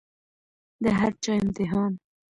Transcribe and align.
د 0.83 0.85
هر 0.99 1.11
چا 1.23 1.31
امتحان 1.43 1.91